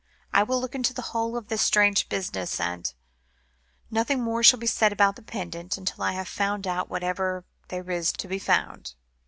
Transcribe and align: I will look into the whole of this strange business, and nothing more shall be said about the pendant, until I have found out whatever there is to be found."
I 0.33 0.41
will 0.41 0.59
look 0.59 0.73
into 0.73 0.95
the 0.95 1.03
whole 1.13 1.37
of 1.37 1.47
this 1.49 1.61
strange 1.61 2.09
business, 2.09 2.59
and 2.59 2.91
nothing 3.91 4.19
more 4.19 4.41
shall 4.41 4.57
be 4.57 4.65
said 4.65 4.91
about 4.91 5.15
the 5.15 5.21
pendant, 5.21 5.77
until 5.77 6.01
I 6.03 6.13
have 6.13 6.27
found 6.27 6.65
out 6.65 6.89
whatever 6.89 7.45
there 7.67 7.87
is 7.91 8.11
to 8.13 8.27
be 8.27 8.39
found." 8.39 8.95